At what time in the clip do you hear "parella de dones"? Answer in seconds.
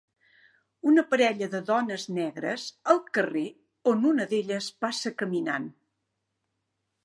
1.11-2.07